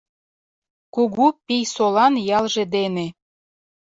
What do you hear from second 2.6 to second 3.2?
дене